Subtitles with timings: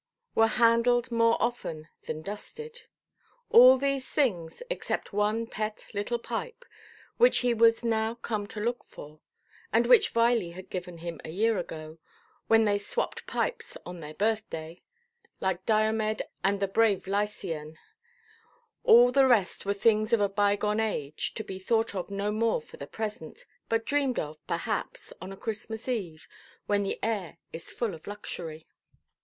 [0.33, 2.85] —were handled more often than dusted.
[3.51, 6.65] All these things, except one pet little pipe,
[7.17, 9.19] which he was now come to look for,
[9.71, 11.99] and which Viley had given him a year ago,
[12.47, 14.81] when they swopped pipes on their birthday
[15.39, 17.77] (like Diomed and the brave Lycian),
[18.83, 22.59] all the rest were things of a bygone age, to be thought of no more
[22.59, 26.27] for the present, but dreamed of, perhaps, on a Christmas–eve,
[26.65, 28.65] when the air is full of luxury.